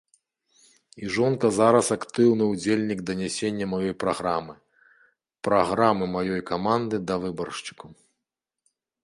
І 1.01 1.09
жонка 1.17 1.47
зараз 1.57 1.87
актыўны 1.97 2.43
ўдзельнік 2.51 3.03
данясення 3.09 3.65
маёй 3.75 3.93
праграмы, 4.05 4.55
праграмы 5.49 6.05
маёй 6.17 6.41
каманды 6.51 6.95
да 7.13 7.21
выбаршчыкаў. 7.29 7.89